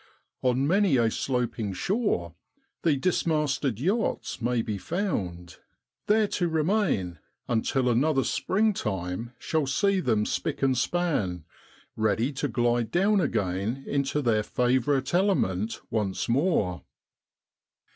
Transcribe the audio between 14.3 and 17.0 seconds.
favourite element once more.